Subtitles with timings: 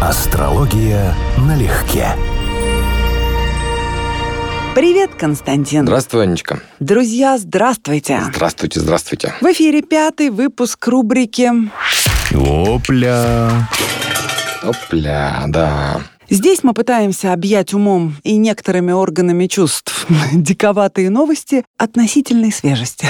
[0.00, 2.06] Астрология налегке.
[4.76, 5.82] Привет, Константин.
[5.82, 6.60] Здравствуй, Анечка.
[6.78, 8.20] Друзья, здравствуйте.
[8.32, 9.34] Здравствуйте, здравствуйте.
[9.40, 11.50] В эфире пятый выпуск рубрики
[12.32, 13.68] Опля.
[14.62, 16.00] Опля, да.
[16.30, 23.08] Здесь мы пытаемся объять умом и некоторыми органами чувств диковатые новости относительной свежести.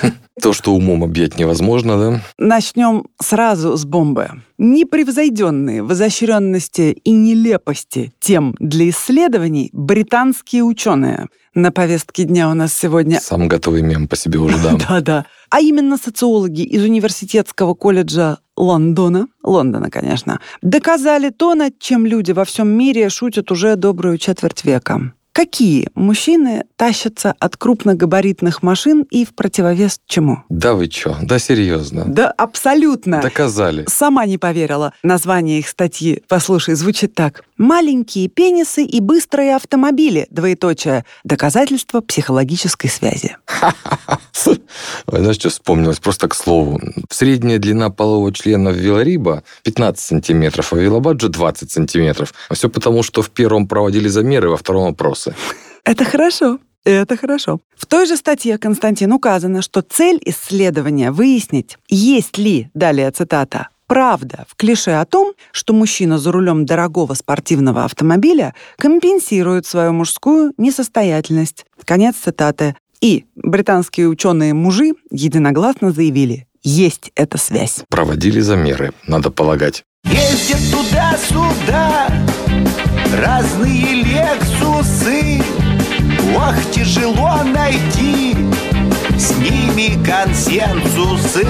[0.40, 2.22] То, что умом объять невозможно, да?
[2.38, 4.30] Начнем сразу с бомбы.
[4.58, 11.28] Непревзойденные в изощренности и нелепости тем для исследований британские ученые.
[11.54, 13.20] На повестке дня у нас сегодня...
[13.20, 14.78] Сам готовый мем по себе уже дам.
[14.88, 15.26] Да-да.
[15.50, 22.44] А именно социологи из университетского колледжа Лондона, Лондона, конечно, доказали то, над чем люди во
[22.44, 25.12] всем мире шутят уже добрую четверть века.
[25.32, 30.42] Какие мужчины тащатся от крупногабаритных машин и в противовес чему?
[30.48, 31.16] Да вы чё?
[31.22, 32.04] Да серьезно?
[32.06, 33.20] Да, абсолютно.
[33.22, 33.84] Доказали.
[33.88, 34.92] Сама не поверила.
[35.02, 37.44] Название их статьи, послушай, звучит так.
[37.60, 40.26] «Маленькие пенисы и быстрые автомобили.
[40.30, 41.04] Двоеточие.
[41.24, 43.36] Доказательство психологической связи».
[44.46, 44.58] Ой,
[45.06, 45.98] знаешь, что вспомнилось?
[45.98, 46.80] Просто к слову.
[47.10, 52.32] Средняя длина полового члена Велориба 15 сантиметров, а Велобаджа 20 сантиметров.
[52.48, 55.34] А все потому, что в первом проводили замеры, во втором опросы.
[55.84, 56.58] Это хорошо.
[56.84, 57.60] Это хорошо.
[57.76, 64.46] В той же статье, Константин, указано, что цель исследования выяснить, есть ли, далее цитата, правда
[64.48, 71.66] в клише о том, что мужчина за рулем дорогого спортивного автомобиля компенсирует свою мужскую несостоятельность.
[71.84, 72.76] Конец цитаты.
[73.02, 77.80] И британские ученые-мужи единогласно заявили, есть эта связь.
[77.88, 79.84] Проводили замеры, надо полагать.
[80.04, 82.08] Ездят туда-сюда
[83.14, 85.42] разные лексусы.
[86.36, 88.36] Ох, тяжело найти
[89.18, 91.46] с ними консенсусы.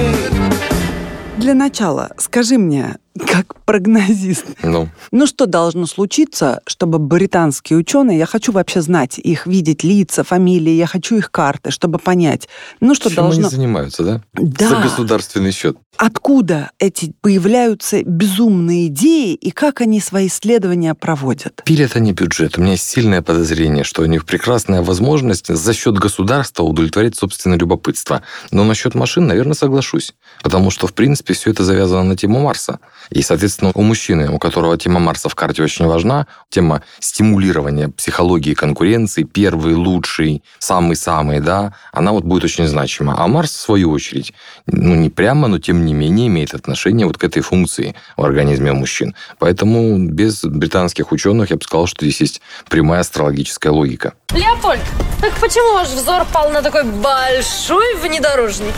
[1.37, 8.27] Для начала скажи мне, как прогнозист, Ну, ну что должно случиться, чтобы британские ученые, я
[8.27, 12.49] хочу вообще знать их, видеть лица, фамилии, я хочу их карты, чтобы понять,
[12.81, 13.49] ну что чем должно...
[13.49, 14.23] они занимаются, да?
[14.35, 14.69] Да.
[14.69, 15.77] За государственный счет.
[15.97, 21.63] Откуда эти появляются безумные идеи и как они свои исследования проводят?
[21.65, 22.57] Пилят они бюджет.
[22.57, 27.59] У меня есть сильное подозрение, что у них прекрасная возможность за счет государства удовлетворить собственное
[27.59, 28.23] любопытство.
[28.51, 30.15] Но насчет машин, наверное, соглашусь.
[30.43, 32.79] Потому что, в принципе, все это завязано на тему Марса.
[33.11, 38.55] И, соответственно, у мужчины, у которого тема Марса в карте очень важна, тема стимулирования психологии
[38.55, 43.17] конкуренции, первый, лучший, самый-самый, да, она вот будет очень значима.
[43.19, 44.33] А Марс, в свою очередь,
[44.67, 48.73] ну, не прямо, но тем не менее имеет отношение вот к этой функции в организме
[48.73, 49.15] мужчин.
[49.39, 54.15] Поэтому без британских ученых я бы сказал, что здесь есть прямая астрологическая логика.
[54.33, 54.83] Леопольд,
[55.21, 58.75] так почему ваш взор пал на такой большой внедорожник?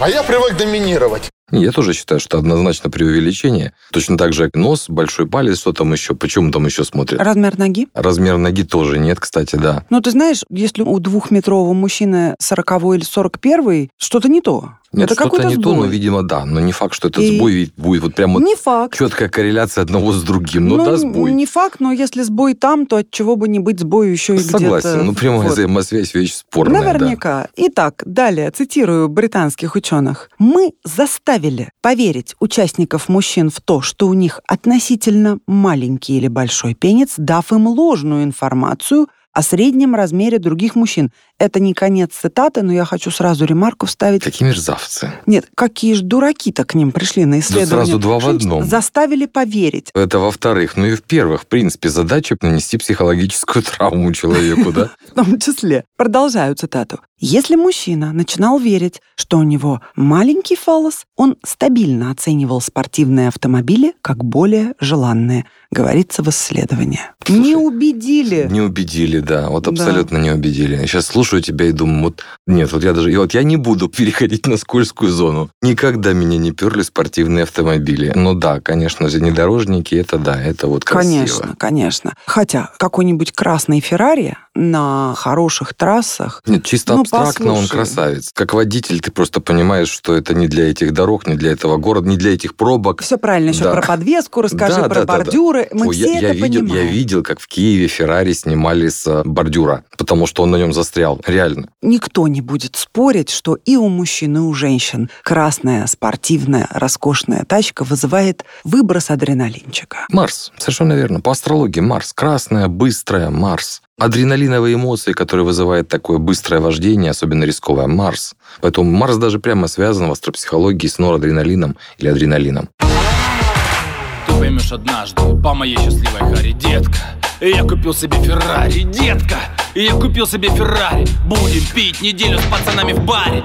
[0.00, 1.33] А я привык доминировать.
[1.50, 3.74] Я тоже считаю, что однозначно преувеличение.
[3.92, 7.20] Точно так же нос, большой палец, что там еще, почему там еще смотрят.
[7.20, 7.88] Размер ноги?
[7.94, 9.84] Размер ноги тоже нет, кстати, да.
[9.90, 14.74] Ну, ты знаешь, если у двухметрового мужчины 40 или 41 что-то не то.
[14.96, 15.62] Нет, это какой-то не сбой.
[15.64, 16.44] то, но, видимо, да.
[16.44, 18.96] Но не факт, что этот И- сбой ведь будет вот прям вот Не факт.
[18.98, 20.68] четкая корреляция одного с другим.
[20.68, 21.32] Ну, да, сбой.
[21.32, 24.38] Не факт, но если сбой там, то от чего бы не быть сбою еще и
[24.38, 24.58] где-то.
[24.58, 25.06] Согласен.
[25.06, 25.52] Ну, прямая Вот.
[25.52, 26.92] взаимосвязь вещь спорная, да.
[26.92, 27.48] Наверняка.
[27.56, 30.30] Итак, далее, цитирую британских ученых.
[30.38, 37.14] «Мы заставили поверить участников мужчин в то, что у них относительно маленький или большой пенис,
[37.16, 41.10] дав им ложную информацию о среднем размере других мужчин».
[41.38, 44.22] Это не конец цитаты, но я хочу сразу ремарку вставить.
[44.22, 45.12] Какие мерзавцы.
[45.26, 47.66] Нет, какие же дураки-то к ним пришли на исследование.
[47.86, 48.62] сразу два в одном.
[48.64, 49.90] Заставили поверить.
[49.94, 50.76] Это во-вторых.
[50.76, 54.90] Ну и в-первых, в принципе, задача нанести психологическую травму человеку, да?
[55.10, 55.84] в том числе.
[55.96, 57.00] Продолжаю цитату.
[57.18, 64.22] Если мужчина начинал верить, что у него маленький фалос, он стабильно оценивал спортивные автомобили как
[64.24, 67.00] более желанные, говорится в исследовании.
[67.28, 68.46] Не убедили.
[68.50, 69.48] Не убедили, да.
[69.48, 69.70] Вот Да.
[69.70, 70.76] абсолютно не убедили.
[70.76, 73.56] Я сейчас слушаю тебя и думаю, вот нет, вот я даже, и вот я не
[73.56, 75.50] буду переходить на скользкую зону.
[75.62, 78.12] Никогда меня не перли спортивные автомобили.
[78.14, 81.12] Ну да, конечно внедорожники, это да, это вот красиво.
[81.14, 82.12] Конечно, конечно.
[82.26, 87.70] Хотя какой-нибудь красный Феррари на хороших трассах Нет, чисто Ну, абстрактно он послушай.
[87.70, 88.30] красавец.
[88.32, 92.08] Как водитель ты просто понимаешь, что это не для этих дорог, не для этого города,
[92.08, 93.02] не для этих пробок.
[93.02, 93.72] все правильно еще Да.
[93.72, 95.12] про подвеску расскажи, Да, про да, да, да.
[95.24, 95.68] бордюры.
[95.72, 96.86] Мы Ой, все я, это я видел, понимаем.
[96.86, 100.72] я видел, как в Киеве Феррари снимали с э, бордюра, потому что он на нем
[100.72, 101.13] застрял.
[101.26, 101.68] Реально.
[101.82, 107.84] Никто не будет спорить, что и у мужчин, и у женщин красная, спортивная, роскошная тачка
[107.84, 110.06] вызывает выброс адреналинчика.
[110.10, 111.20] Марс, совершенно верно.
[111.20, 112.12] По астрологии Марс.
[112.12, 113.82] Красная, быстрая, Марс.
[113.98, 118.34] Адреналиновые эмоции, которые вызывают такое быстрое вождение, особенно рисковое, Марс.
[118.60, 122.68] Поэтому Марс даже прямо связан в астропсихологии с норадреналином или адреналином.
[122.80, 126.98] Me помнишь однажды по моей счастливой харе, детка
[127.40, 129.36] я купил себе Феррари, детка
[129.74, 133.42] И я купил себе Феррари Будем пить неделю с пацанами в баре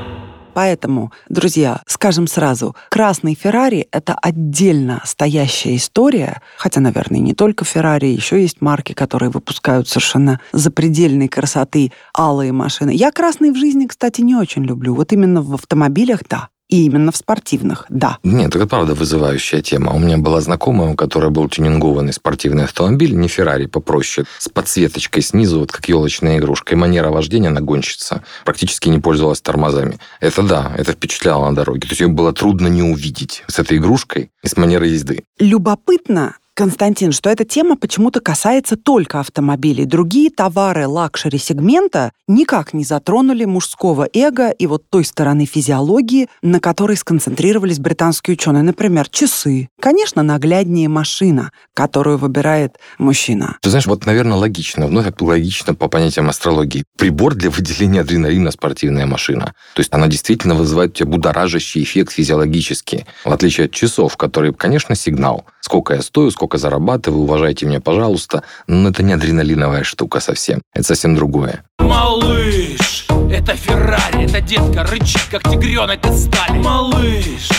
[0.54, 8.08] Поэтому, друзья, скажем сразу, красный Феррари— это отдельно стоящая история, хотя, наверное, не только Феррари,
[8.08, 12.92] еще есть марки, которые выпускают совершенно запредельной красоты алые машины.
[12.94, 14.96] Я красный в жизни, кстати, не очень люблю.
[14.96, 16.50] Вот именно в автомобилях— да.
[16.69, 18.19] И именно в спортивных, да.
[18.24, 19.92] Нет, это правда вызывающая тема.
[19.92, 25.24] У меня была знакомая, у которой был тюнингованный спортивный автомобиль, не Феррари, попроще, с подсветочкой
[25.24, 26.75] снизу, вот как елочная игрушка.
[26.75, 28.24] И манера вождения она гонщица.
[28.45, 30.00] Практически не пользовалась тормозами.
[30.19, 31.81] Это да, это впечатляло на дороге.
[31.81, 35.24] То есть ее было трудно не увидеть с этой игрушкой и с манерой езды.
[35.39, 39.85] Любопытно, Константин, что эта тема почему-то касается только автомобилей.
[39.85, 46.97] Другие товары luxury-сегмента никак не затронули мужского эго и вот той стороны физиологии, на которой
[46.97, 48.63] сконцентрировались британские ученые.
[48.63, 49.69] Например, часы.
[49.79, 53.57] Конечно, нагляднее машина, которую выбирает мужчина.
[53.61, 56.83] Ты знаешь, вот, наверное, логично, вновь логично по понятиям астрологии.
[56.97, 59.53] Прибор для выделения адреналина спортивная машина.
[59.75, 64.53] То есть она действительно вызывает у тебя будоражащий эффект физиологический, в отличие от часов, которые,
[64.53, 65.45] конечно, сигнал.
[65.61, 68.44] Сколько я стою, сколько зарабатываю, уважайте меня, пожалуйста.
[68.68, 70.62] Но это не адреналиновая штука совсем.
[70.74, 71.63] Это совсем другое.
[71.80, 77.50] Малыш, это Феррари, это детка рычит, как тигренок из стали Малыш,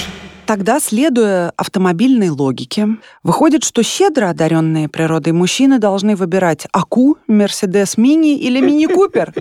[0.51, 2.89] Тогда, следуя автомобильной логике,
[3.23, 9.33] выходит, что щедро одаренные природой мужчины должны выбирать АКУ, Мерседес Мини или Мини Купер.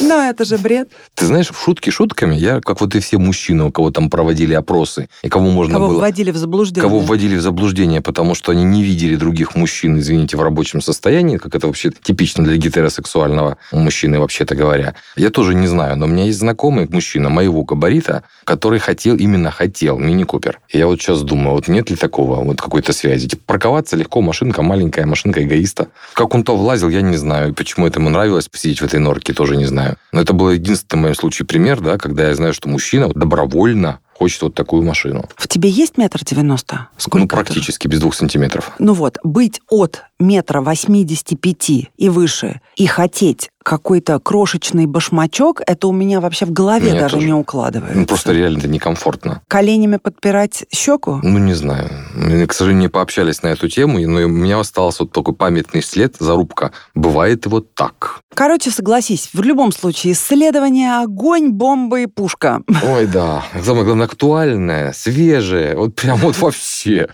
[0.00, 0.88] Но это же бред.
[1.14, 4.54] Ты знаешь, в шутки шутками, я, как вот и все мужчины, у кого там проводили
[4.54, 5.98] опросы, и кого можно Кого было...
[6.00, 6.82] вводили в заблуждение.
[6.88, 11.36] Кого вводили в заблуждение, потому что они не видели других мужчин, извините, в рабочем состоянии,
[11.36, 14.94] как это вообще типично для гетеросексуального мужчины, вообще-то говоря.
[15.16, 19.50] Я тоже не знаю, но у меня есть знакомый мужчина моего габарита, который хотел, именно
[19.50, 20.60] хотел мини-купер.
[20.72, 23.28] Я вот сейчас думаю, вот нет ли такого вот какой-то связи?
[23.28, 25.88] Типа парковаться легко, машинка маленькая, машинка эгоиста.
[26.14, 27.54] Как он то влазил, я не знаю.
[27.54, 29.96] Почему это ему нравилось посидеть в этой норке, тоже не знаю.
[30.12, 34.00] Но это был единственный в моем случае пример, да, когда я знаю, что мужчина добровольно
[34.18, 35.28] хочет вот такую машину.
[35.36, 36.88] В тебе есть метр девяносто?
[36.96, 37.36] Сколько ну, это?
[37.36, 38.72] практически, без двух сантиметров.
[38.78, 45.88] Ну вот, быть от метра восьмидесяти пяти и выше и хотеть какой-то крошечный башмачок, это
[45.88, 47.26] у меня вообще в голове Меня даже тоже.
[47.26, 47.98] не укладывается.
[47.98, 49.42] Ну, просто реально это некомфортно.
[49.48, 51.18] Коленями подпирать щеку?
[51.22, 51.90] Ну, не знаю.
[52.14, 55.82] Мы, к сожалению, не пообщались на эту тему, но у меня остался вот такой памятный
[55.82, 56.70] след, зарубка.
[56.94, 58.15] Бывает вот так.
[58.36, 62.60] Короче, согласись, в любом случае, исследование огонь, бомба и пушка.
[62.82, 63.42] Ой, да.
[63.64, 65.74] Самое главное, актуальное, свежее.
[65.74, 67.08] Вот прям вот вообще.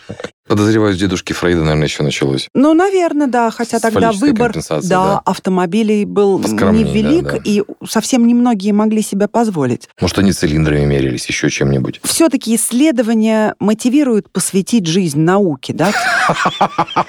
[0.49, 2.49] Подозреваю, с дедушки Фрейда, наверное, еще началось.
[2.53, 5.19] Ну, наверное, да, хотя С тогда выбор да, да.
[5.21, 7.41] автомобилей был Поскромнее, невелик, да, да.
[7.45, 9.89] и совсем немногие могли себе позволить.
[10.01, 12.01] Может, они цилиндрами мерились, еще чем-нибудь.
[12.03, 15.93] Все-таки исследования мотивируют посвятить жизнь науке, да?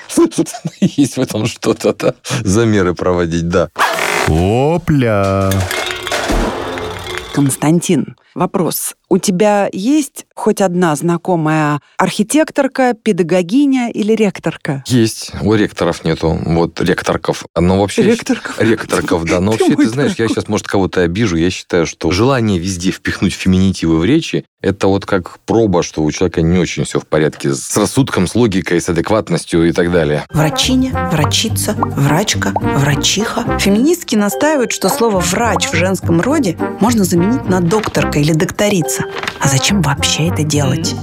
[0.79, 2.13] Есть в этом что-то, да?
[2.43, 3.69] Замеры проводить, да.
[4.29, 5.49] Опля!
[7.33, 8.95] Константин, вопрос.
[9.09, 14.83] У тебя есть хоть одна знакомая архитекторка, педагогиня или ректорка?
[14.87, 15.31] Есть.
[15.41, 16.39] У ректоров нету.
[16.43, 17.45] Вот ректорков.
[17.55, 18.01] Но вообще...
[18.01, 18.59] Ректорков?
[18.59, 19.39] Ректорков, да.
[19.43, 21.35] Но Ты вообще, ты знаешь, я сейчас, может, кого-то обижу.
[21.35, 26.11] Я считаю, что желание везде впихнуть феминитивы в речи, это вот как проба, что у
[26.11, 30.25] человека не очень все в порядке с рассудком, с логикой, с адекватностью и так далее.
[30.31, 33.59] Врачиня, врачица, врачка, врачиха.
[33.59, 39.03] Феминистки настаивают, что слово «врач» в женском роде можно заменить на «докторка» или «докторица».
[39.39, 40.95] А зачем вообще это делать?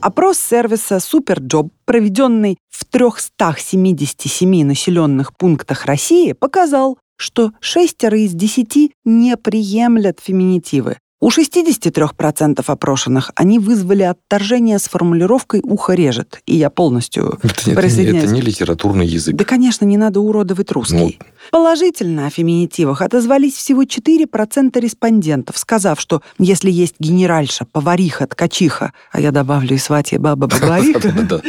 [0.00, 9.36] Опрос сервиса Superjob, проведенный в 377 населенных пунктах России, показал, что шестеро из десяти не
[9.36, 10.96] приемлят феминитивы.
[11.20, 16.40] У 63% опрошенных они вызвали отторжение с формулировкой «ухо режет».
[16.44, 18.24] И я полностью Это, это не, присоединяюсь.
[18.24, 19.36] это не литературный язык.
[19.36, 21.18] Да, конечно, не надо уродовать русский.
[21.50, 29.20] Положительно о феминитивах отозвались всего 4% респондентов, сказав, что если есть генеральша, повариха, ткачиха, а
[29.20, 31.40] я добавлю и сватья баба бабариха, Да,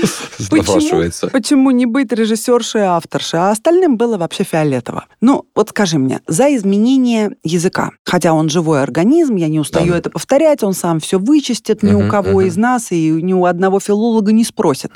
[1.32, 5.06] Почему, не быть режиссершей и авторшей, а остальным было вообще фиолетово?
[5.22, 10.10] Ну, вот скажи мне, за изменение языка, хотя он живой организм, я не устаю это
[10.10, 14.32] повторять, он сам все вычистит, ни у кого из нас и ни у одного филолога
[14.32, 14.92] не спросит.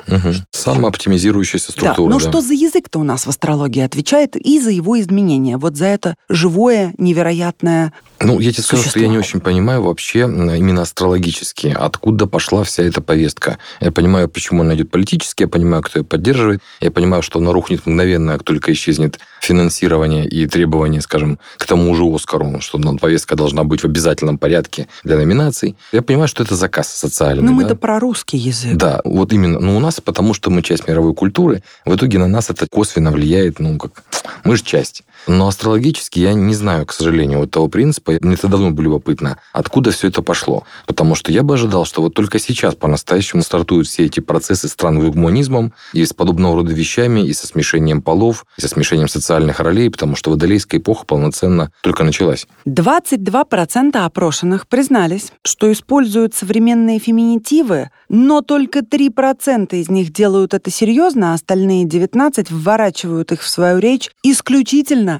[0.52, 2.10] Самооптимизирующаяся Да, структура.
[2.10, 2.30] но да.
[2.30, 5.58] что за язык-то у нас в астрологии отвечает и за его его изменения?
[5.58, 10.20] Вот за это живое, невероятное Ну, я тебе скажу, что я не очень понимаю вообще
[10.20, 13.60] именно астрологически, откуда пошла вся эта повестка.
[13.80, 17.54] Я понимаю, почему она идет политически, я понимаю, кто ее поддерживает, я понимаю, что она
[17.54, 22.98] рухнет мгновенно, как только исчезнет финансирование и требования, скажем, к тому же Оскару, что ну,
[22.98, 25.76] повестка должна быть в обязательном порядке для номинаций.
[25.92, 27.44] Я понимаю, что это заказ социальный.
[27.44, 27.54] Ну, да?
[27.54, 28.76] мы-то про русский язык.
[28.76, 29.60] Да, вот именно.
[29.60, 33.12] Но у нас, потому что мы часть мировой культуры, в итоге на нас это косвенно
[33.12, 34.04] влияет, ну, как...
[34.44, 34.79] Мы же часть.
[35.28, 38.14] Но астрологически я не знаю, к сожалению, вот того принципа.
[38.22, 40.64] Мне это давно было любопытно, откуда все это пошло.
[40.88, 45.12] Потому что я бы ожидал, что вот только сейчас по-настоящему стартуют все эти процессы странным
[45.12, 49.90] гуманизмом и с подобного рода вещами, и со смешением полов, и со смешением социальных ролей,
[49.90, 52.48] потому что водолейская эпоха полноценно только началась.
[52.66, 61.32] 22% опрошенных признались, что используют современные феминитивы, но только 3% из них делают это серьезно,
[61.32, 64.69] а остальные 19% вворачивают их в свою речь исключительно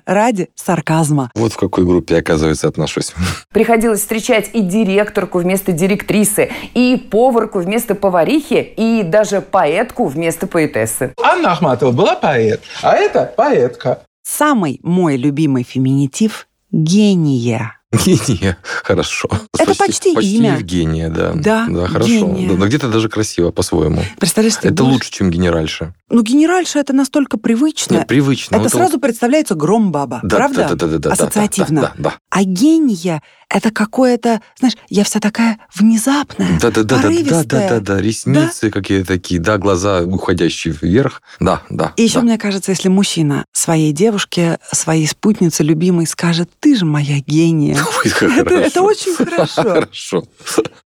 [0.06, 1.32] ради сарказма.
[1.36, 3.14] Вот в какой группе я, оказывается, отношусь.
[3.54, 11.14] Приходилось встречать и директорку вместо директрисы, и поварку вместо поварихи, и даже поэтку вместо поэтессы.
[11.22, 14.04] Анна Ахматова была поэт, а это поэтка.
[14.24, 17.79] Самый мой любимый феминитив— гения.
[17.92, 18.58] Гения.
[18.84, 19.28] Хорошо.
[19.58, 20.54] Это почти имя.
[20.58, 21.32] Евгения, да.
[21.34, 22.08] Да, Да, хорошо.
[22.08, 22.50] гения.
[22.50, 24.04] Да, но где-то даже красиво по-своему.
[24.20, 25.96] Представляешь, ты Это будешь- лучше, чем генеральша.
[26.10, 27.96] Ну, генеральша это настолько привычно.
[27.96, 28.56] Нет, привычно.
[28.56, 30.68] это Вот сразу представляется гром баба, Да, правда?
[30.70, 31.82] да, да, да, да, да, Ассоциативно.
[31.82, 32.14] да, да, да.
[32.30, 37.02] А гения это какое-то, знаешь, я вся такая внезапная, Да, да, да, да, да, да,
[37.02, 37.70] порывистая.
[37.70, 41.94] да, да, ресницы какие-то такие, да, глаза уходящие вверх, да, да.
[41.98, 42.22] И еще да.
[42.22, 47.78] мне кажется, если мужчина своей девушке, своей спутнице любимой скажет, ты же моя гения.
[48.06, 49.62] Ой, как Это, это очень хорошо.
[49.70, 50.24] Хорошо.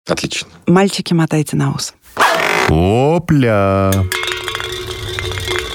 [0.07, 0.49] Отлично.
[0.67, 1.95] Мальчики, мотайте на ус.
[2.69, 3.91] Опля.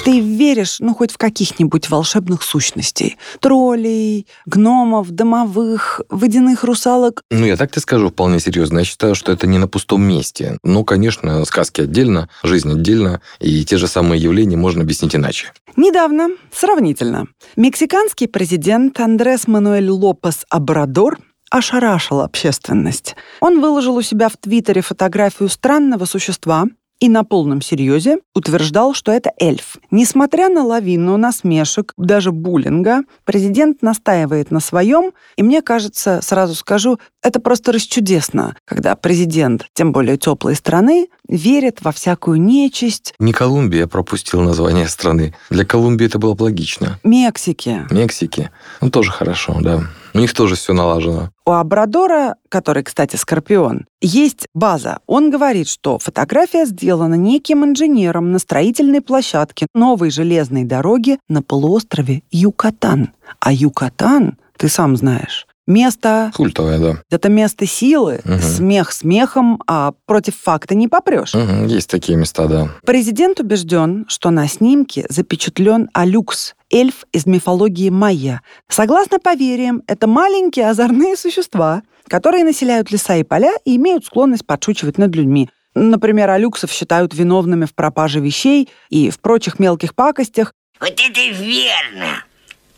[0.08, 3.18] Ты веришь, ну, хоть в каких-нибудь волшебных сущностей?
[3.42, 7.24] Троллей, гномов, домовых, водяных русалок.
[7.30, 8.80] Ну, я так тебе скажу вполне серьезно.
[8.80, 10.60] Я считаю, что это не на пустом месте.
[10.64, 15.52] Ну, конечно, сказки отдельно, жизнь отдельно, и те же самые явления можно объяснить иначе.
[15.76, 21.18] Недавно, сравнительно, мексиканский президент Андрес Мануэль Лопес Абрадор
[21.50, 23.18] ошарашил общественность.
[23.42, 26.68] Он выложил у себя в Твиттере фотографию странного существа
[27.00, 29.78] и на полном серьезе утверждал, что это эльф.
[29.92, 37.00] Несмотря на лавину насмешек, даже буллинга, президент настаивает на своем, и мне кажется, сразу скажу,
[37.22, 43.88] это просто расчудесно, когда президент, тем более теплой страны, верит во всякую нечисть Не Колумбия,
[43.88, 45.34] пропустил название страны.
[45.50, 47.00] Для Колумбии это было бы логично.
[47.04, 47.86] Мексики.
[47.90, 48.50] Мексики.
[48.82, 49.84] Ну, тоже хорошо, да.
[50.14, 51.30] У них тоже все налажено.
[51.46, 55.00] У Абрадора, который, кстати, Скорпион, есть база.
[55.06, 62.24] Он говорит, что фотография сделана неким инженером на строительной площадке новой железной дороги на полуострове
[62.32, 63.12] Юкатан.
[63.40, 66.32] А Юкатан, ты сам знаешь, место...
[66.36, 66.98] Культовая, да.
[67.12, 68.40] Это место силы, Мгм.
[68.40, 71.34] смех смехом, а против факта не попрешь.
[71.34, 72.70] Мгм, Есть такие места, да.
[72.86, 78.42] Президент убежден, что на снимке запечатлен Алюкс, эльф из мифологии майя.
[78.70, 84.98] Согласно поверьям, это маленькие озорные существа, которые населяют леса и поля и имеют склонность подшучивать
[84.98, 85.50] над людьми.
[85.76, 90.54] Например, алюксов считают виновными в пропаже вещей и в прочих мелких пакостях.
[90.80, 92.24] Вот это верно.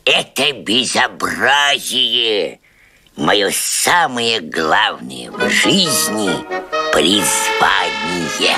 [0.06, 0.52] Это
[1.50, 2.60] безобразие.
[3.20, 6.30] Мое самое главное в жизни–
[6.94, 8.56] призвание.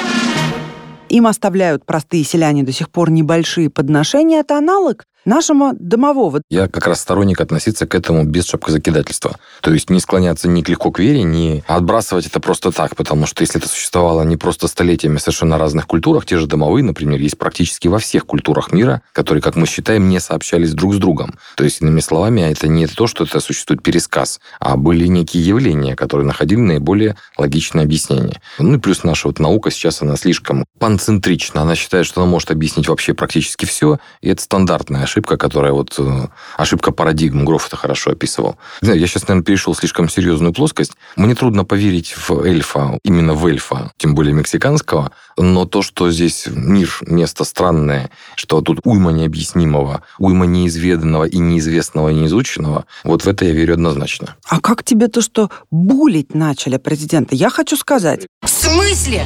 [1.09, 4.41] Им оставляют простые селяне до сих пор небольшие подношения.
[4.41, 6.41] Это аналог нашего домового.
[6.49, 9.37] Я как раз сторонник относиться к этому без шапкозакидательства.
[9.61, 13.25] То есть не склоняться ни к легко к вере, ни отбрасывать это просто так, потому
[13.25, 17.37] что если это существовало не просто столетиями совершенно разных культурах, те же домовые, например, есть
[17.37, 21.35] практически во всех культурах мира, которые, как мы считаем, не сообщались друг с другом.
[21.55, 25.95] То есть, иными словами, это не то, что это существует пересказ, а были некие явления,
[25.95, 28.41] которые находили наиболее логичное объяснение.
[28.59, 31.61] Ну и плюс наша вот наука сейчас, она слишком панцентрична.
[31.61, 35.95] Она считает, что она может объяснить вообще практически все, и это стандартная ошибка, которая вот...
[35.99, 36.27] э,
[36.57, 38.55] Ошибка парадигм, Гроф это хорошо описывал.
[38.81, 40.93] Не знаю, я сейчас, наверное, перешел в слишком серьезную плоскость.
[41.17, 46.47] Мне трудно поверить в эльфа, именно в эльфа, тем более мексиканского, но то, что здесь
[46.49, 53.27] мир, место странное, что тут уйма необъяснимого, уйма неизведанного и неизвестного, и неизученного, вот в
[53.27, 54.35] это я верю однозначно.
[54.47, 57.35] А как тебе то, что булить начали президента?
[57.35, 59.23] Я хочу сказать, В смысле?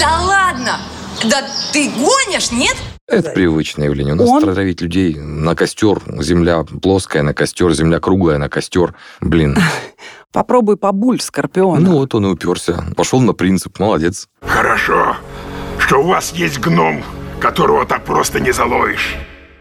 [0.00, 0.78] Да ладно!
[1.24, 1.42] Да
[1.72, 2.76] ты гонишь, нет?
[3.08, 4.14] Это привычное явление.
[4.14, 8.94] У нас Он- травить людей на костер, земля плоская на костер, земля круглая на костер.
[9.20, 9.56] Блин.
[10.32, 11.80] попробуй побуль Скорпиона.
[11.80, 12.84] Ну вот он и уперся.
[12.96, 13.78] Пошел на принцип.
[13.78, 14.28] Молодец.
[14.42, 15.16] Хорошо,
[15.78, 17.02] что у вас есть гном,
[17.40, 19.16] которого так просто не заловишь.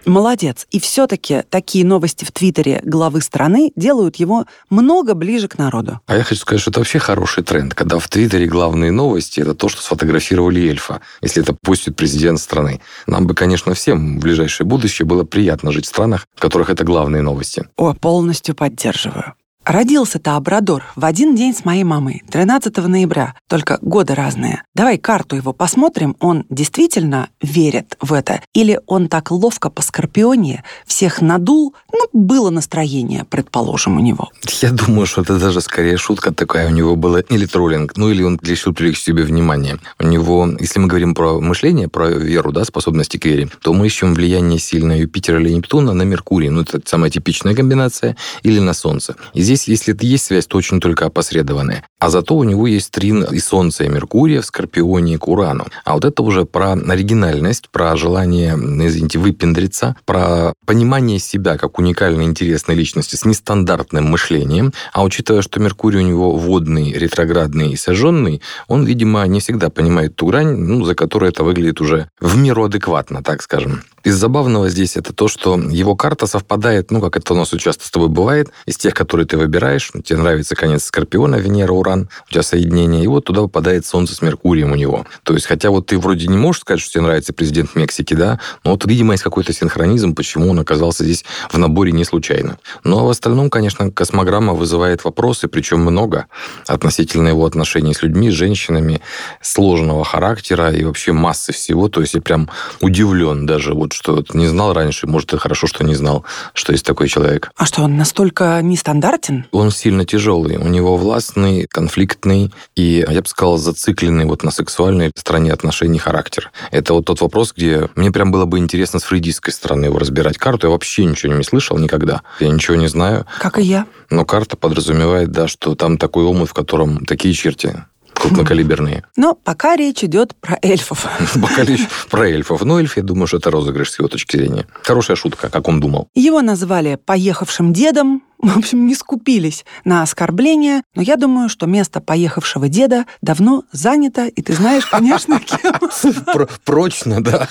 [0.07, 0.65] Молодец.
[0.71, 5.99] И все-таки такие новости в Твиттере главы страны делают его много ближе к народу.
[6.07, 9.53] А я хочу сказать, что это вообще хороший тренд, когда в Твиттере главные новости– это
[9.53, 12.79] то, что сфотографировали эльфа, если это постит президент страны.
[13.05, 16.85] Нам бы, конечно, всем в ближайшее будущее было приятно жить в странах, в которых это
[16.85, 17.67] главные новости.
[17.75, 19.33] О, полностью поддерживаю.
[19.67, 24.63] Родился-то Абрадор в один день с моей мамой, 13 ноября, только годы разные.
[24.73, 28.39] Давай карту его посмотрим, он действительно верит в это?
[28.53, 31.75] Или он так ловко по Скорпионе всех надул?
[31.91, 34.29] Ну, было настроение, предположим, у него.
[34.61, 38.23] Я думаю, что это даже скорее шутка такая у него была, или троллинг, ну или
[38.23, 39.79] он решил привлечь себе внимание.
[39.99, 43.87] У него, если мы говорим про мышление, про веру, да, способности к вере, то мы
[43.87, 48.73] ищем влияние сильное Юпитера или Нептуна на Меркурий, ну это самая типичная комбинация, или на
[48.73, 49.17] Солнце.
[49.33, 51.83] И здесь здесь, если это есть связь, то очень только опосредованная.
[51.99, 55.65] А зато у него есть трин и Солнца, и Меркурия в Скорпионе к Урану.
[55.83, 62.25] А вот это уже про оригинальность, про желание, извините, выпендриться, про понимание себя как уникальной
[62.25, 64.73] интересной личности с нестандартным мышлением.
[64.93, 70.15] А учитывая, что Меркурий у него водный, ретроградный и сожженный, он, видимо, не всегда понимает
[70.15, 73.81] ту грань, ну, за которой это выглядит уже в меру адекватно, так скажем.
[74.03, 77.85] Из забавного здесь это то, что его карта совпадает, ну, как это у нас часто
[77.85, 79.91] с тобой бывает, из тех, которые ты выбираешь.
[80.03, 84.21] Тебе нравится конец Скорпиона, Венера, Уран, у тебя соединение, и вот туда попадает Солнце с
[84.21, 85.05] Меркурием у него.
[85.23, 88.39] То есть, хотя вот ты вроде не можешь сказать, что тебе нравится президент Мексики, да,
[88.63, 92.59] но вот, видимо, есть какой-то синхронизм, почему он оказался здесь в наборе не случайно.
[92.83, 96.25] Ну, а в остальном, конечно, космограмма вызывает вопросы, причем много,
[96.67, 99.01] относительно его отношений с людьми, с женщинами,
[99.41, 101.87] сложного характера и вообще массы всего.
[101.87, 102.49] То есть, я прям
[102.81, 106.85] удивлен даже вот что не знал раньше, может, и хорошо, что не знал, что есть
[106.85, 107.51] такой человек.
[107.55, 109.26] А что, он настолько нестандартен?
[109.51, 110.57] Он сильно тяжелый.
[110.57, 116.51] У него властный, конфликтный и, я бы сказал, зацикленный вот на сексуальной стороне отношений характер.
[116.71, 120.37] Это вот тот вопрос, где мне прям было бы интересно с фрейдистской стороны его разбирать.
[120.37, 122.21] Карту я вообще ничего не слышал никогда.
[122.39, 123.25] Я ничего не знаю.
[123.39, 123.85] Как и я.
[124.09, 127.85] Но карта подразумевает, да, что там такой омут, в котором такие черти
[128.19, 129.03] крупнокалиберные.
[129.15, 131.05] Но пока речь идет про эльфов.
[131.41, 132.63] Пока речь про эльфов.
[132.63, 134.67] Но эльф, я думаю, что это розыгрыш с его точки зрения.
[134.83, 136.07] Хорошая шутка, как он думал.
[136.15, 142.01] Его назвали поехавшим дедом, в общем, не скупились на оскорбления, но я думаю, что место
[142.01, 146.47] поехавшего деда давно занято, и ты знаешь, конечно, кем.
[146.63, 147.47] Прочно, да.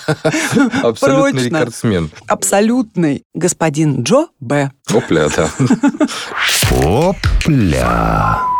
[0.83, 2.11] Абсолютный рекордсмен.
[2.27, 4.71] Абсолютный господин Джо Б.
[4.93, 5.50] Опля, да.
[6.85, 8.55] Опля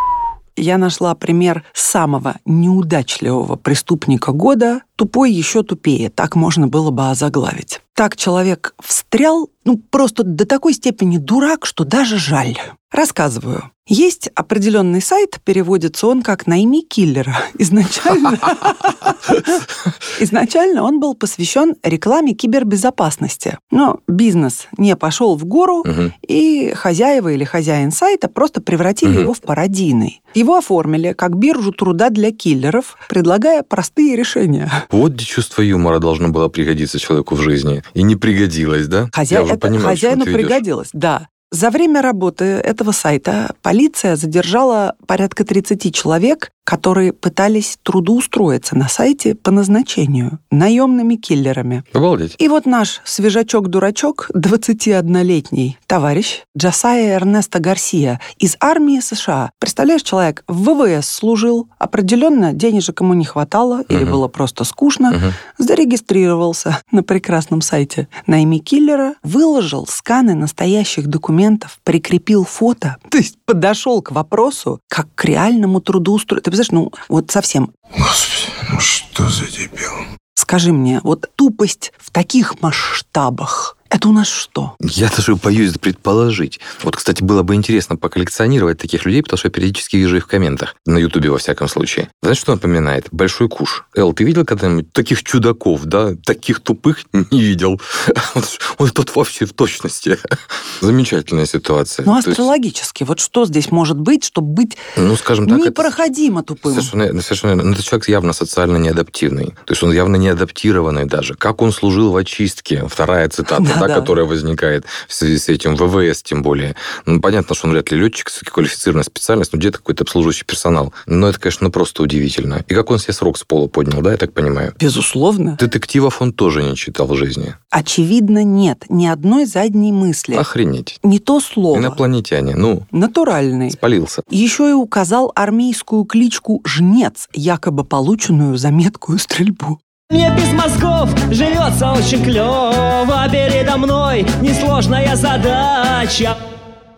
[0.57, 6.09] я нашла пример самого неудачливого преступника года «Тупой еще тупее».
[6.09, 7.81] Так можно было бы озаглавить.
[7.93, 12.57] Так человек встрял, ну, просто до такой степени дурак, что даже жаль.
[12.91, 13.71] Рассказываю.
[13.89, 17.37] Есть определенный сайт, переводится он как «Найми киллера».
[17.57, 18.37] Изначально,
[20.19, 23.57] изначально он был посвящен рекламе кибербезопасности.
[23.71, 26.11] Но бизнес не пошел в гору, угу.
[26.27, 29.19] и хозяева или хозяин сайта просто превратили угу.
[29.19, 30.21] его в пародийный.
[30.33, 34.69] Его оформили как биржу труда для киллеров, предлагая простые решения.
[34.91, 37.83] Вот где чувство юмора должно было пригодиться человеку в жизни.
[37.93, 39.09] И не пригодилось, да?
[39.13, 39.41] Хозя...
[39.41, 41.27] Это понимаю, хозяину пригодилось, да.
[41.51, 49.35] За время работы этого сайта полиция задержала порядка 30 человек, которые пытались трудоустроиться на сайте
[49.35, 51.85] по назначению наемными киллерами.
[51.93, 52.35] Обалдеть.
[52.39, 59.51] И вот наш свежачок-дурачок, 21-летний товарищ Джасая Эрнеста Гарсия из армии США.
[59.59, 64.11] Представляешь, человек в ВВС служил, определенно денежек ему не хватало или угу.
[64.11, 65.33] было просто скучно, угу.
[65.57, 74.01] зарегистрировался на прекрасном сайте найми киллера, выложил сканы настоящих документов, прикрепил фото, то есть подошел
[74.01, 77.73] к вопросу как к реальному трудоустройству знаешь, ну вот совсем.
[77.95, 79.91] Господи, ну что за дебил?
[80.35, 84.75] Скажи мне, вот тупость в таких масштабах, это у нас что?
[84.79, 86.59] Я даже боюсь предположить.
[86.83, 90.27] Вот, кстати, было бы интересно поколлекционировать таких людей, потому что я периодически вижу их в
[90.27, 90.75] комментах.
[90.85, 92.09] На Ютубе, во всяком случае.
[92.21, 93.07] Знаешь, что напоминает?
[93.11, 93.85] Большой куш.
[93.95, 96.13] Эл, ты видел когда-нибудь таких чудаков, да?
[96.25, 97.81] Таких тупых не видел.
[98.77, 100.19] Вот тут вообще в точности.
[100.81, 102.05] Замечательная ситуация.
[102.05, 106.73] Ну, астрологически, вот что здесь может быть, чтобы быть ну, скажем так, непроходимо тупым?
[106.73, 109.55] Совершенно, совершенно ну, это человек явно социально неадаптивный.
[109.65, 111.33] То есть он явно неадаптированный даже.
[111.33, 112.85] Как он служил в очистке?
[112.87, 116.75] Вторая цитата да, которая возникает в связи с этим, ВВС тем более.
[117.05, 120.93] Ну, понятно, что он вряд ли летчик, квалифицированная специальность, но где-то какой-то обслуживающий персонал.
[121.05, 122.63] Но это, конечно, ну, просто удивительно.
[122.67, 124.73] И как он себе срок с пола поднял, да, я так понимаю?
[124.79, 125.57] Безусловно.
[125.59, 127.55] Детективов он тоже не читал в жизни.
[127.69, 128.85] Очевидно, нет.
[128.89, 130.35] Ни одной задней мысли.
[130.35, 130.99] Охренеть.
[131.03, 131.77] Не то слово.
[131.77, 132.85] Инопланетяне, ну.
[132.91, 133.71] Натуральный.
[133.71, 134.23] Спалился.
[134.29, 139.79] Еще и указал армейскую кличку «Жнец», якобы полученную за меткую стрельбу.
[140.09, 146.37] Мне без мозгов живется очень клево Передо мной несложная задача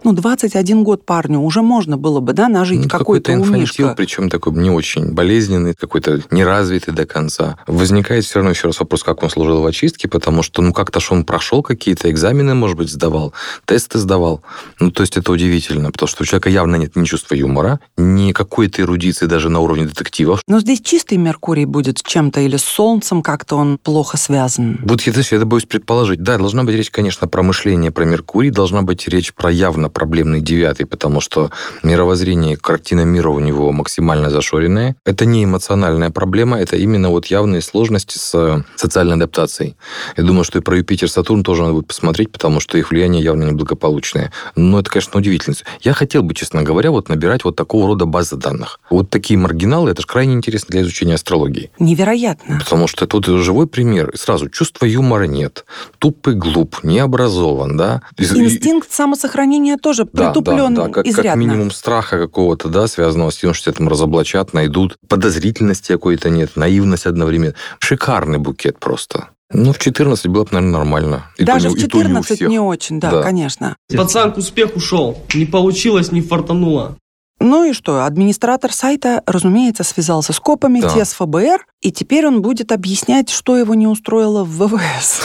[0.03, 4.29] ну, 21 год парню уже можно было бы, да, нажить ну, какой-то какой инфантил, причем
[4.29, 7.57] такой не очень болезненный, какой-то неразвитый до конца.
[7.67, 10.99] Возникает все равно еще раз вопрос, как он служил в очистке, потому что, ну, как-то
[10.99, 13.33] ж он прошел какие-то экзамены, может быть, сдавал,
[13.65, 14.41] тесты сдавал.
[14.79, 18.31] Ну, то есть это удивительно, потому что у человека явно нет ни чувства юмора, ни
[18.31, 20.41] какой-то эрудиции даже на уровне детективов.
[20.47, 24.79] Но здесь чистый Меркурий будет с чем-то или с Солнцем как-то он плохо связан.
[24.83, 26.21] Вот я, я боюсь предположить.
[26.21, 30.41] Да, должна быть речь, конечно, про мышление, про Меркурий, должна быть речь про явно проблемный
[30.41, 31.52] девятый, потому что
[31.84, 34.95] мировоззрение, картина мира у него максимально зашоренная.
[35.06, 39.75] Это не эмоциональная проблема, это именно вот явные сложности с э, социальной адаптацией.
[40.17, 43.23] Я думаю, что и про Юпитер, Сатурн тоже надо будет посмотреть, потому что их влияние
[43.23, 44.32] явно неблагополучное.
[44.56, 45.65] Но это, конечно, удивительность.
[45.82, 48.80] Я хотел бы, честно говоря, вот набирать вот такого рода базы данных.
[48.89, 51.71] Вот такие маргиналы, это же крайне интересно для изучения астрологии.
[51.80, 52.60] Невероятно.
[52.60, 54.12] Потому что вот живой пример.
[54.15, 55.65] Сразу чувства юмора нет.
[55.99, 58.02] Туп и глуп, не образован, да.
[58.17, 61.32] Инстинкт самосохранения тоже да, притуплен да, да, как, изрядно.
[61.32, 64.98] как минимум страха какого-то, да, связанного с тем, что тебя там разоблачат, найдут.
[65.08, 67.56] Подозрительности какой-то нет, наивность одновременно.
[67.80, 69.30] Шикарный букет просто.
[69.52, 71.26] Ну, в 14 было бы, наверное, нормально.
[71.38, 73.76] И Даже то, в 14 не, не очень, да, да, конечно.
[73.96, 75.18] Пацан к успеху шел.
[75.34, 76.98] Не получилось, не фартануло.
[77.39, 78.04] Ну и что?
[78.06, 80.89] Администратор сайта, разумеется, связался с копами, да.
[80.89, 85.21] те с ФБР, и теперь он будет объяснять, что его не устроило в ВВС.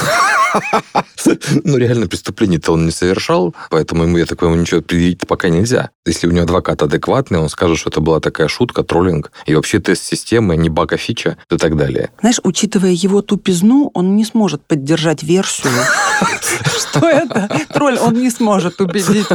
[1.64, 5.90] Ну, реально, преступление-то он не совершал, поэтому ему, я так понимаю, ничего предъявить пока нельзя.
[6.07, 9.81] Если у него адвокат адекватный, он скажет, что это была такая шутка, троллинг, и вообще
[9.81, 12.11] тест системы, не бага фича и так далее.
[12.20, 15.72] Знаешь, учитывая его тупизну, он не сможет поддержать версию,
[16.79, 19.27] что это тролль, он не сможет убедить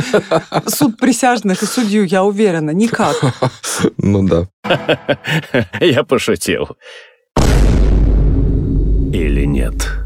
[0.68, 3.16] суд присяжных и судью, я уверена, никак.
[3.98, 4.48] Ну да.
[5.80, 6.78] Я пошутил.
[9.14, 9.99] Или нет?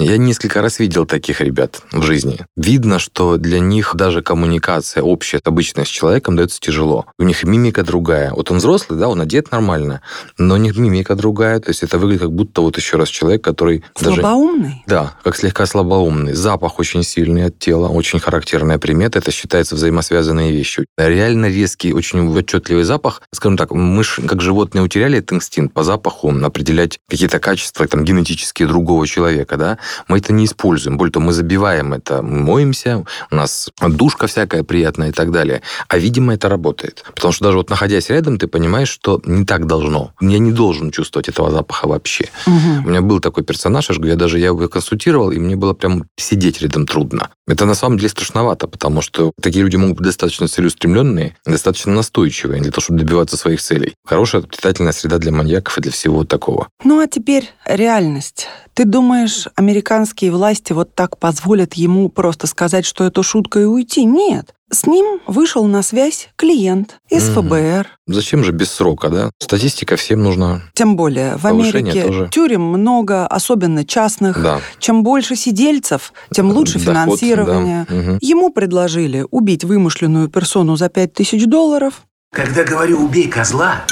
[0.00, 2.38] Я несколько раз видел таких ребят в жизни.
[2.56, 7.06] Видно, что для них даже коммуникация общая, обычная с человеком дается тяжело.
[7.18, 8.32] У них мимика другая.
[8.32, 10.00] Вот он взрослый, да, он одет нормально,
[10.38, 11.58] но у них мимика другая.
[11.58, 14.84] То есть это выглядит как будто вот еще раз человек, который Слабоумный?
[14.86, 16.32] Даже, да, как слегка слабоумный.
[16.32, 19.18] Запах очень сильный от тела, очень характерная примета.
[19.18, 20.86] Это считается взаимосвязанные вещи.
[20.96, 23.22] Реально резкий, очень отчетливый запах.
[23.34, 28.68] Скажем так, мы как животные утеряли этот инстинкт по запаху определять какие-то качества там, генетические
[28.68, 29.78] другого человека, да,
[30.08, 30.96] мы это не используем.
[30.98, 35.62] Более того, мы забиваем это, мы моемся, у нас душка всякая приятная и так далее.
[35.88, 37.04] А, видимо, это работает.
[37.14, 40.12] Потому что даже вот находясь рядом, ты понимаешь, что не так должно.
[40.20, 42.28] Я не должен чувствовать этого запаха вообще.
[42.46, 42.86] Угу.
[42.86, 46.60] У меня был такой персонаж, я даже я его консультировал, и мне было прям сидеть
[46.62, 47.30] рядом трудно.
[47.46, 52.60] Это на самом деле страшновато, потому что такие люди могут быть достаточно целеустремленные, достаточно настойчивые
[52.60, 53.94] для того, чтобы добиваться своих целей.
[54.04, 56.68] Хорошая питательная среда для маньяков и для всего такого.
[56.84, 58.48] Ну а теперь реальность.
[58.74, 64.04] Ты думаешь, американские власти вот так позволят ему просто сказать, что это шутка и уйти?
[64.04, 64.54] Нет.
[64.72, 67.42] С ним вышел на связь клиент из угу.
[67.48, 67.86] ФБР.
[68.08, 69.30] Зачем же без срока, да?
[69.38, 70.62] Статистика всем нужна.
[70.74, 72.28] Тем более, в Америке тоже.
[72.30, 74.42] тюрем много, особенно частных.
[74.42, 74.60] Да.
[74.80, 77.86] Чем больше сидельцев, тем лучше Доход, финансирование.
[77.88, 77.94] Да.
[77.94, 78.18] Угу.
[78.20, 82.02] Ему предложили убить вымышленную персону за 5000 долларов.
[82.32, 83.84] Когда говорю «убей козла»,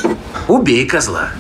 [0.49, 1.31] убей козла.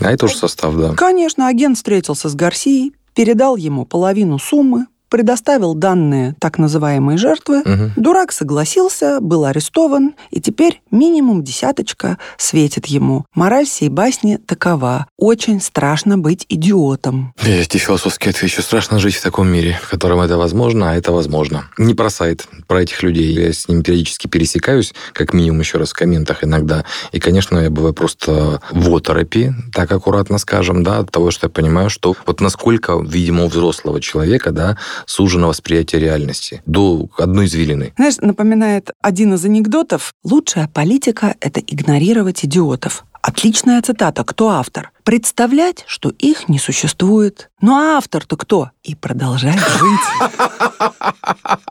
[0.00, 0.94] А это уже состав, да.
[0.94, 7.60] Конечно, агент встретился с Гарсией, передал ему половину суммы, предоставил данные так называемой жертвы.
[7.60, 7.92] Угу.
[7.94, 13.24] Дурак согласился, был арестован, и теперь минимум десяточка светит ему.
[13.32, 15.06] Мораль всей басни такова.
[15.16, 17.32] Очень страшно быть идиотом.
[17.44, 18.60] Эти философские ответы.
[18.60, 21.66] Страшно жить в таком мире, в котором это возможно, а это возможно.
[21.78, 23.32] Не про сайт, про этих людей.
[23.32, 26.84] Я с ними периодически пересекаюсь, как минимум еще раз в комментах иногда.
[27.12, 31.50] И, конечно, я бываю просто в оторопи, так аккуратно скажем, да, от того, что я
[31.50, 37.92] понимаю, что вот насколько, видимо, у взрослого человека, да, сужено восприятие реальности до одной извилины.
[37.96, 40.12] Знаешь, напоминает один из анекдотов.
[40.22, 43.04] Лучшая политика— это игнорировать идиотов.
[43.22, 44.22] Отличная цитата.
[44.22, 44.90] Кто автор?
[45.02, 47.50] Представлять, что их не существует.
[47.62, 48.70] Ну а автор-то кто?
[48.82, 50.30] И продолжать жить.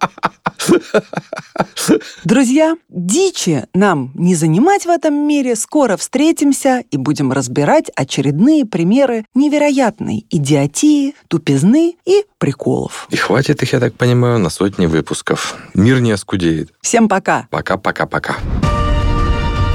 [2.23, 5.55] Друзья, дичи нам не занимать в этом мире.
[5.55, 13.07] Скоро встретимся и будем разбирать очередные примеры невероятной идиотии, тупизны и приколов.
[13.09, 15.55] И хватит их, я так понимаю, на сотни выпусков.
[15.73, 16.73] Мир не оскудеет.
[16.81, 17.47] Всем пока.
[17.49, 18.37] Пока-пока-пока.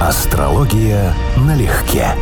[0.01, 2.15] Астрология налегке.